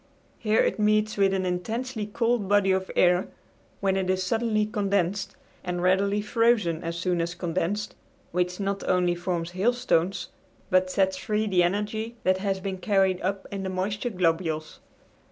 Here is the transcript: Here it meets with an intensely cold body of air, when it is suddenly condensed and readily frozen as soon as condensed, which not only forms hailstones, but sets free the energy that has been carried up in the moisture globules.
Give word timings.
Here 0.39 0.61
it 0.61 0.79
meets 0.79 1.15
with 1.15 1.31
an 1.31 1.45
intensely 1.45 2.07
cold 2.07 2.47
body 2.49 2.71
of 2.71 2.89
air, 2.95 3.27
when 3.81 3.95
it 3.95 4.09
is 4.09 4.23
suddenly 4.23 4.65
condensed 4.65 5.35
and 5.63 5.79
readily 5.83 6.23
frozen 6.23 6.83
as 6.83 6.97
soon 6.97 7.21
as 7.21 7.35
condensed, 7.35 7.93
which 8.31 8.59
not 8.59 8.83
only 8.89 9.13
forms 9.13 9.51
hailstones, 9.51 10.29
but 10.71 10.89
sets 10.89 11.17
free 11.17 11.45
the 11.45 11.61
energy 11.61 12.15
that 12.23 12.37
has 12.39 12.59
been 12.59 12.79
carried 12.79 13.21
up 13.21 13.45
in 13.51 13.61
the 13.61 13.69
moisture 13.69 14.09
globules. 14.09 14.79